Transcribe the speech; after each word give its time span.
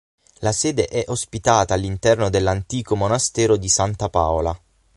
La 0.39 0.51
sede 0.51 0.87
è 0.87 1.03
ospitata 1.09 1.75
all'interno 1.75 2.31
dell'antico 2.31 2.95
monastero 2.95 3.55
di 3.55 3.69
Santa 3.69 4.09
Paola. 4.09 4.59